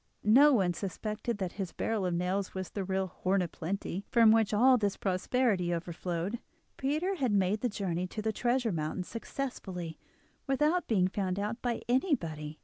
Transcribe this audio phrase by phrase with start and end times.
[0.23, 4.31] No one suspected that his barrel of nails was the real "Horn of Plenty," from
[4.31, 6.39] which all this prosperity overflowed.
[6.75, 9.99] Peter had made the journey to the treasure mountain successfully,
[10.47, 12.57] without being found out by anybody.